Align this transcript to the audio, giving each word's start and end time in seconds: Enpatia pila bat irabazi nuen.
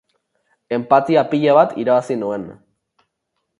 Enpatia 0.77 1.23
pila 1.35 1.55
bat 1.59 1.77
irabazi 1.85 2.19
nuen. 2.25 2.51